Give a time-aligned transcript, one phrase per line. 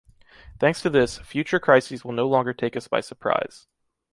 [0.59, 3.67] Thanks to this, future crises will no longer take us by surprise.